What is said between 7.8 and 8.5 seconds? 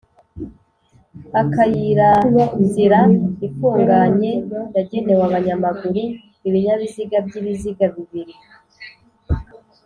bibiri